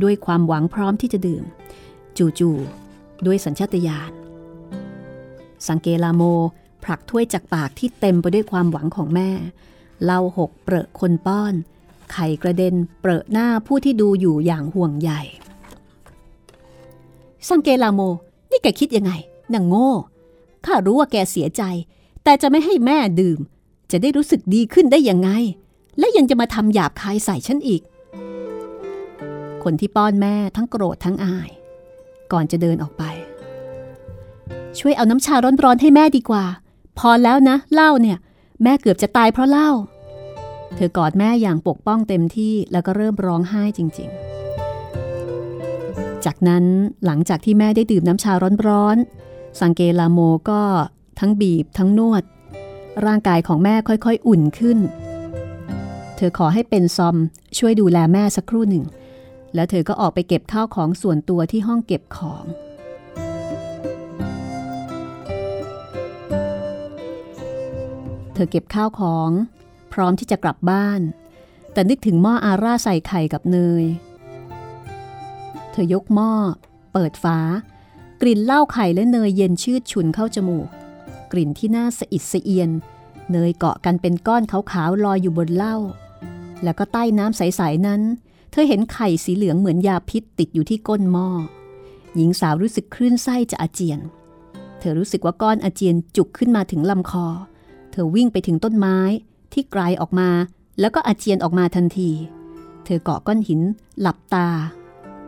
[0.03, 1.43] ด้วยความหวังพร้อมที่จะดื่ม
[2.17, 4.11] จู่ๆด้วยสัญชาตญาณ
[5.67, 6.23] สังเกลาโม
[6.83, 9.29] ผลักถ้วยจากปากที่เต็มไปด้วยความหวังของแม่
[10.03, 11.53] เล่าหกเปรอะคนป้อน
[12.11, 15.21] ไข่กระเด็นเปรอะหน้าผู้ที่ดูอยู่อย่างห่วงใหญ่
[17.49, 18.01] สังเกลาโม
[18.49, 19.11] นี่แกคิดยังไง
[19.53, 19.91] นางโง่
[20.65, 21.63] ข้ารู้ว่าแกเสียใจ
[22.23, 23.39] แต่จะไม่ให้แม่ดื่ม
[23.91, 25.29] จะได้รู้สึกดีขึ้นได้ยังไง
[25.99, 27.81] และยังจะมาทำหยาบคายใส่ฉันอีก
[29.63, 31.49] คนที่ป้อนแม่ทั้งโกรธทั้งอาย
[32.31, 33.03] ก่อนจะเดินออกไป
[34.79, 36.45] ช่วยเอาน้ำชาร้อนๆให้แม่ดีกว่า
[36.99, 38.17] พอแล้วนะเล่าเนี่ย
[38.63, 39.71] แม่เกือบจะตายเพราะเล่า
[40.75, 44.09] เธอกอดแม่อย่างปกป้องเต็มที่แล้วก็เริ่มร้องไห้จริง
[45.75, 46.65] ๆ จากนั้น
[47.05, 48.33] หลังจากที่แม่ได้ดื่มน้ำชา
[48.67, 50.61] ร้อนๆ สังเกลาโมก็
[51.19, 52.23] ทั้งบีบทั้งนวด
[53.05, 54.79] ร่างกายของแม่ค่อยๆ อุ่นขึ้น
[56.15, 57.15] เธอขอให้เป็นซอม
[57.57, 58.83] ช่วยดูแลแม่สักครู่หนึ่ง
[59.55, 62.45] แล้วเธอก็ออกไปเก็บข้าวของส่วนตัวที่ห้องเก็บของ
[68.33, 69.29] เธอเก็บข้าวของ
[69.93, 71.01] พร้อมที่จะกลับบ้าน
[71.73, 73.85] แต่นึกถึงหม้ออาร่าใส่ไข่กับเนย
[75.71, 76.31] เธอยกหม้อ
[76.93, 77.39] เปิดฝา
[78.21, 80.67] กลิ่นเหล้าไข่และเนยเย็นชืดฉุนเข้าจมูก
[81.31, 82.69] กลิ่นที่น่าสะอิดสะเอียน
[83.31, 85.75] เนยเกาะกันเป็นก้อนขาวๆลอยอยู่บนเหล้า
[86.63, 88.01] แล้วก็ใต้น้ำใสๆนั้น
[88.55, 91.27] เธอเห็นไข่สีเหลืองเหมือนยาพิษติดอยู่ที่ก้นหม้อ
[92.15, 93.99] หญิงสาวรู้สึกคลื่นไส้จะอาเจียน
[94.79, 97.27] เธอรู้สึกว่าก้อนอาเจียนจุกขึ้นมาถึงลำคอ
[97.91, 98.97] เธอวิ่งไปถึงต้นไม้
[99.53, 100.29] ที่ไกลออกมา
[100.79, 102.09] แล้วก็อาเจียนออกมาทันที
[102.85, 103.61] เธอเกาะก้อนหิน
[104.01, 104.47] หลับตา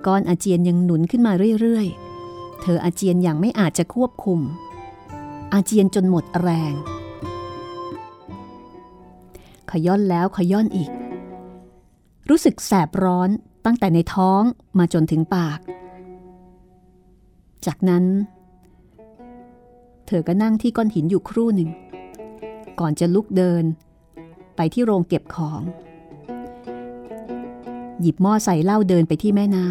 [0.07, 4.39] ก้อนอาเจียนยังหนุนขึ้นมาเรื่อยๆ เธออาเจียนอย่างไม่อาจจะควบคุม
[5.53, 6.73] อาเจียนจนหมดแรง
[9.69, 10.91] ขย้อนแล้วขย้อนอีก
[12.29, 13.29] รู้สึกแสบร้อน
[13.65, 14.41] ตั้งแต่ในท้อง
[14.77, 15.59] มาจนถึงปาก
[17.65, 18.05] จากนั้น
[20.07, 21.69] เธอก็นั่งที่ก้อนหินอยู่ครู่หนึ่ง
[22.79, 23.63] ก่อนจะลุกเดิน
[24.55, 25.61] ไปที่โรงเก็บของ
[28.01, 29.65] หยิบหม้อใส่เหล้าเดินไปที่แม่น้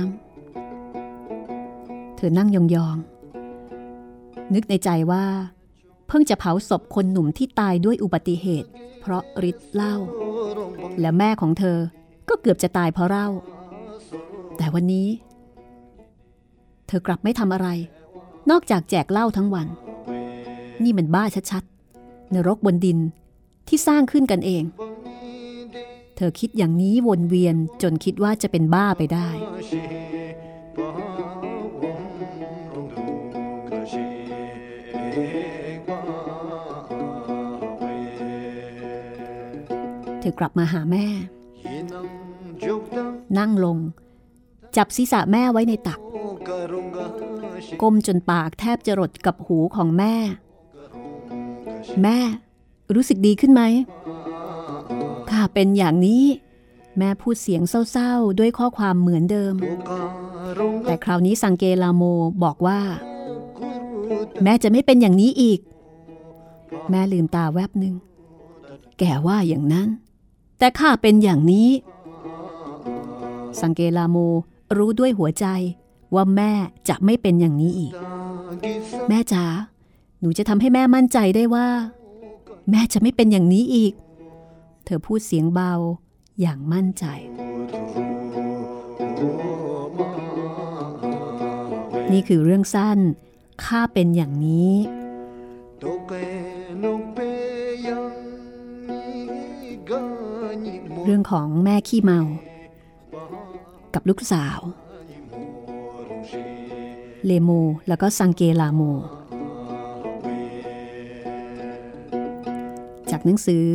[1.20, 5.24] ำ เธอนั่งยองๆ นึกในใจว่า
[6.08, 8.68] เพิ่งจะเผาศพคนหนุ่มที่ตายด้วยอุบัติเหตุ
[9.00, 9.96] เพราะฤทธิ์เหล้า
[11.00, 11.78] และแม่ของเธอ
[12.28, 13.26] ก็เกือบจะตายเพราะเหล้า
[14.56, 15.08] แต่วันนี้
[16.86, 17.68] เธอกลับไม่ทำอะไร
[18.50, 19.66] นอกจากแจกเหล้าทั้งวัน
[20.82, 22.98] นี่มันบ้าชัดๆนรกบนดิน
[23.68, 24.64] ที่สร้างขึ้นกันเอง
[26.16, 29.28] เธอคิดอย่างนี้วนเวียนจนคิดว่าจะเป็นบ้าไปได้
[40.20, 41.06] เธอกลับมาหาแม่
[43.38, 43.78] นั่งลง
[44.76, 46.00] จับศีรษะแม่ไว้ในตัก
[47.82, 50.14] ก้มจนปากแทบจะรดกับหูของแม่
[52.02, 52.18] แม่
[52.94, 53.62] รู้สึกดีขึ้นไหม
[55.30, 56.24] ข้าเป็นอย่างนี้
[56.98, 57.62] แม่พูดเสียง
[57.92, 59.54] เศร้าๆ ด้วยข้อความเหมือนเดิม
[60.84, 62.02] แต่คราวนี้สังเกลาโม
[62.44, 62.80] บอกว่า
[64.42, 65.60] แม่จะไม่เป็นอย่างนี้อีก
[66.90, 67.94] แม่ลืมตาแวบหนึ่ง
[68.98, 69.88] แกว่าอย่างนั้น
[70.58, 71.68] แต่ข้าเป็นอย่างนี้
[73.62, 74.16] สังเกลาโม
[74.76, 75.46] รู้ด้วยหัวใจ
[76.14, 76.52] ว่าแม่
[76.88, 77.92] จะไม่เป็นอย่างนี้อีก
[79.08, 79.44] แม่จ๋า
[80.20, 81.68] หนูจะทำให้แม่มั่นใจได้ว่า
[82.70, 83.92] แม่จะไม่เป็นอย่างนี้อีก
[84.84, 85.72] เธอพูดเสียงเบา
[86.40, 87.04] อย่างมั่นใจ
[92.12, 92.98] นี่คือเรื่องสั้น
[93.64, 94.72] ข้าเป็นอย่างนี้
[101.04, 102.20] เรื่องของแม่ขี้เมา
[103.94, 104.58] กับลูกสาว
[107.26, 107.50] เลโม
[107.88, 108.82] แล้วก็ซังเกลาโม
[113.10, 113.66] จากหนังสือ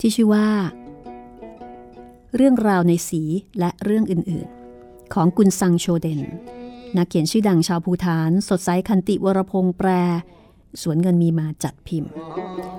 [0.00, 0.48] ที่ชื่อว่า
[2.36, 3.22] เรื่องราวในสี
[3.58, 6.20] และเรื่องอื่นๆ ของกุนซังโชเดน
[6.96, 9.88] นักเขียนชื่อดังชาวภูฐาน สดใสคันติวรพงษ์แปร
[10.82, 12.10] สวนเงินมีมาจัดพิมพ์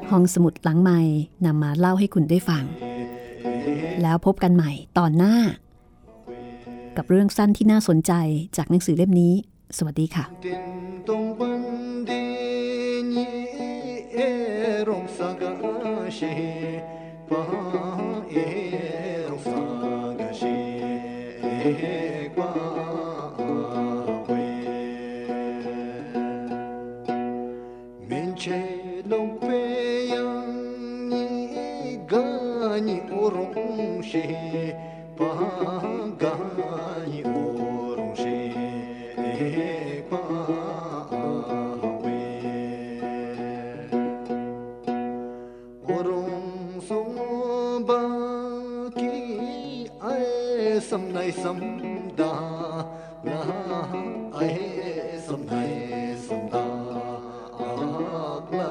[0.09, 0.99] ห้องสมุดหลังใหม่
[1.45, 2.63] นำมาเล่าให้คุณได้ฟัง
[4.01, 5.35] แล้วพบกันใหม่ตอนหน้า
[6.97, 8.13] กับเรื่องสั้นที่น่าสนใจ
[8.57, 9.33] จากหนังสือเล่มนี้
[9.77, 10.25] สวัสดีค่ะ
[50.89, 51.59] sâm nay sâm
[52.17, 52.33] đa
[53.23, 53.43] na
[54.39, 54.57] ai
[55.27, 55.69] sâm nay
[56.27, 56.65] sâm đa,
[57.59, 58.69] ác la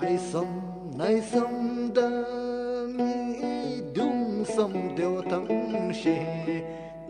[0.00, 0.46] ai sâm
[0.98, 2.10] nay sâm đa,
[2.96, 6.16] mi đúng sâm đều thắng shi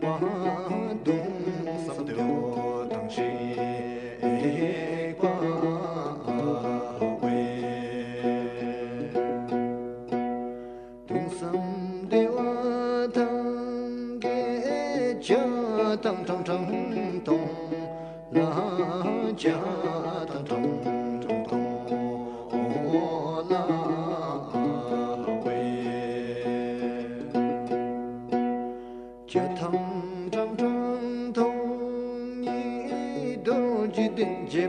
[0.01, 0.19] quá
[1.05, 3.59] đúng sâm đều thắng shi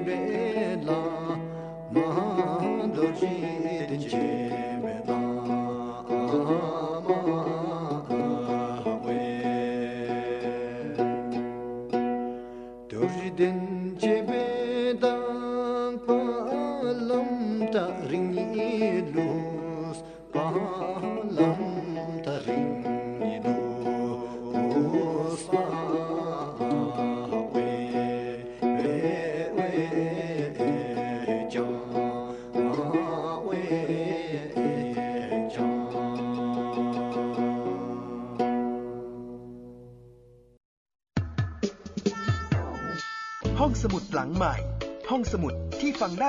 [0.07, 1.20] bedlam.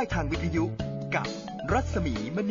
[0.02, 0.66] ได้ทางวิทยุ
[1.16, 1.28] กับ
[1.72, 2.51] รัศมีมณีน